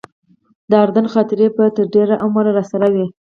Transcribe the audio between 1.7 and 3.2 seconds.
تر ډېره عمره راسره وي.